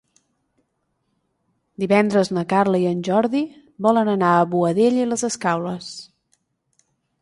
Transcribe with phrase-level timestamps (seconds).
[1.83, 3.45] Divendres na Carla i en Jordi
[3.89, 5.97] volen anar a Boadella i les Escaules.